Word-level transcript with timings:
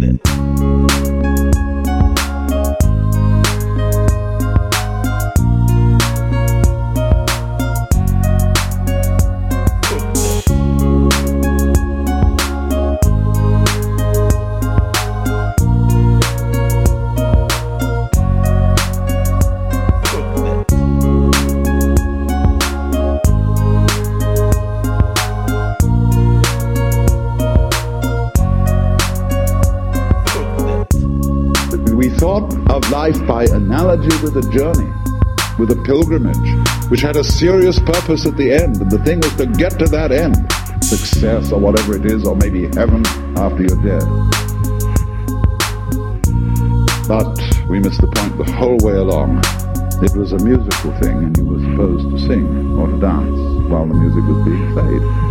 We 0.00 0.87
thought 32.18 32.52
of 32.68 32.90
life 32.90 33.24
by 33.28 33.44
analogy 33.44 34.10
with 34.24 34.36
a 34.36 34.42
journey, 34.50 34.90
with 35.56 35.70
a 35.70 35.80
pilgrimage, 35.86 36.90
which 36.90 37.00
had 37.00 37.14
a 37.14 37.22
serious 37.22 37.78
purpose 37.78 38.26
at 38.26 38.36
the 38.36 38.50
end, 38.50 38.76
and 38.82 38.90
the 38.90 38.98
thing 39.04 39.20
was 39.20 39.34
to 39.36 39.46
get 39.46 39.78
to 39.78 39.86
that 39.86 40.10
end, 40.10 40.34
success 40.82 41.52
or 41.52 41.60
whatever 41.60 41.94
it 41.94 42.04
is, 42.04 42.26
or 42.26 42.34
maybe 42.34 42.66
heaven 42.74 43.06
after 43.38 43.62
you're 43.62 43.82
dead. 43.86 44.02
But 47.06 47.38
we 47.70 47.78
missed 47.78 48.00
the 48.00 48.10
point 48.12 48.36
the 48.36 48.52
whole 48.52 48.78
way 48.82 48.94
along. 48.94 49.38
It 50.02 50.14
was 50.16 50.32
a 50.32 50.42
musical 50.42 50.90
thing, 50.98 51.22
and 51.22 51.38
you 51.38 51.44
were 51.46 51.62
supposed 51.70 52.10
to 52.10 52.18
sing 52.26 52.76
or 52.78 52.88
to 52.88 52.98
dance 52.98 53.70
while 53.70 53.86
the 53.86 53.94
music 53.94 54.24
was 54.26 54.44
being 54.44 54.72
played. 54.74 55.28